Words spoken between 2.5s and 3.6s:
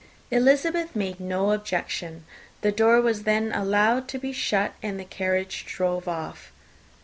the door was then